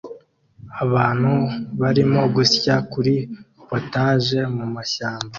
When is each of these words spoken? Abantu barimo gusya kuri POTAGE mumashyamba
Abantu 0.83 1.31
barimo 1.81 2.21
gusya 2.35 2.75
kuri 2.91 3.13
POTAGE 3.67 4.39
mumashyamba 4.55 5.29